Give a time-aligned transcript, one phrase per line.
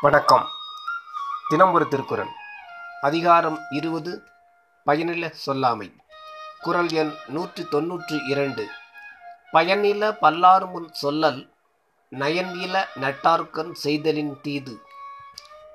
[0.00, 0.46] வணக்கம்.
[1.48, 2.28] தினம் ஒரு திருக்குறள்.
[3.00, 4.22] அதிகாரம் இருபது
[4.86, 5.96] பயனில சொல்லாமை.
[6.60, 8.68] குறள் எண் நூற்றி தொன்னூற்றி இரண்டு
[9.52, 11.50] பயனில பல்லாறு முன் சொல்லல்
[12.10, 14.80] நயன்இல நட்டார்க்கன் செய்தலின் தீது.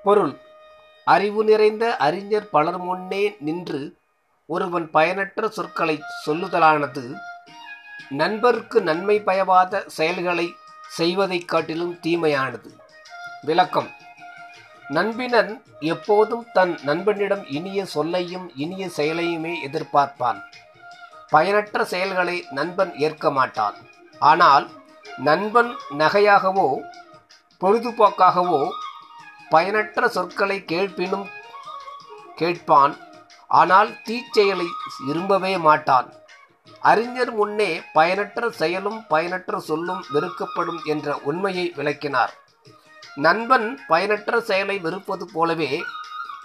[0.02, 0.40] பொருள்
[1.04, 3.96] அறிவு நிறைந்த அறிஞர் பலர் முன்னே நின்று
[4.46, 7.14] ஒருவன் பயனற்ற சொற்களை சொல்லுதலானது
[8.08, 10.54] நண்பருக்கு நன்மை பயவாத செயல்களை
[10.88, 12.80] செய்வதைக் காட்டிலும் தீமையானது.
[13.42, 13.90] விளக்கம்
[14.96, 15.52] நண்பினன்
[15.92, 20.38] எப்போதும் தன் நண்பனிடம் இனிய சொல்லையும் இனிய செயலையுமே எதிர்பார்ப்பான்.
[21.34, 23.76] பயனற்ற செயல்களை நண்பன் ஏற்க மாட்டான்.
[24.30, 24.66] ஆனால்
[25.28, 25.70] நண்பன்
[26.00, 26.66] நகையாகவோ
[27.60, 28.62] பொழுதுபோக்காகவோ
[29.54, 31.26] பயனற்ற சொற்களை கேட்பினும்
[32.40, 32.94] கேட்பான்.
[33.60, 34.68] ஆனால் தீச்செயலை
[35.06, 36.08] விரும்பவே மாட்டான்.
[36.90, 42.32] அறிஞர் முன்னே பயனற்ற செயலும் பயனற்ற சொல்லும் வெறுக்கப்படும் என்ற உண்மையை விளக்கினார்.
[43.14, 45.82] நண்பன் பயனற்ற செயலை வெறுப்பது போலவே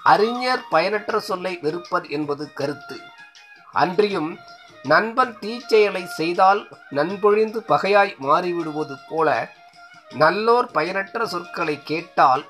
[0.04, 3.00] அறிஞர் பயனற்ற சொல்லை வெறுப்பர் என்பது கருத்து.
[3.72, 4.38] அன்றியும்
[4.84, 9.50] நண்பன் தீச்செயலை செய்தால் நண்பொழிந்து பகையாய் மாறிவிடுவது போல
[10.10, 12.45] நல்லோர் பயனற்ற சொற்களை கேட்டால்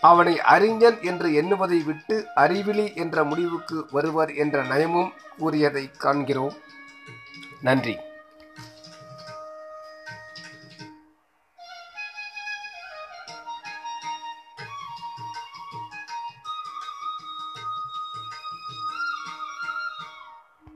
[0.00, 6.54] அவனை அறிஞன் என்று எண்ணுவதை விட்டு அறிவிலி என்ற முடிவுக்கு வருவர் என்ற நயமும் கூறியதை காண்கிறோம்.
[7.60, 7.98] நன்றி.